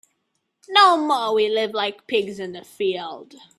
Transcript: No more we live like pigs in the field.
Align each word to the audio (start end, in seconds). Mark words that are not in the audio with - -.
No 0.67 0.97
more 0.97 1.35
we 1.35 1.47
live 1.47 1.75
like 1.75 2.07
pigs 2.07 2.39
in 2.39 2.53
the 2.53 2.63
field. 2.65 3.35